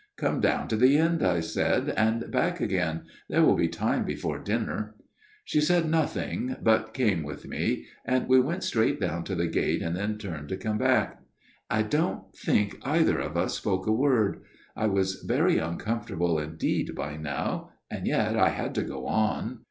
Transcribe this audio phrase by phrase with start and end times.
[0.17, 3.01] 'Come down to the end/ I said,' and back again.
[3.29, 4.95] There will be time before dinner/"
[5.45, 9.83] She said nothing; but came with me; and we went straight down to the gate
[9.83, 11.19] and then turned to come back."
[11.69, 14.41] I don't think either of us spoke a word;
[14.75, 19.59] I was very uncomfortable indeed by now; and yet I had to go on.